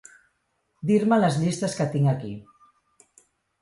Dir-me 0.93 1.21
les 1.25 1.39
llistes 1.43 1.79
que 1.83 1.89
tinc 1.95 2.13
aquí. 2.17 2.37